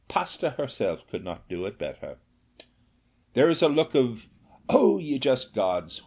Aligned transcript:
Pasta 0.07 0.49
herself 0.49 1.07
could 1.07 1.23
not 1.23 1.47
do 1.47 1.67
it 1.67 1.77
better. 1.77 2.17
There 3.35 3.51
is 3.51 3.61
a 3.61 3.67
look 3.69 3.93
of 3.93 4.25
'Oh, 4.67 4.97
ye 4.97 5.19
just 5.19 5.53
gods! 5.53 5.99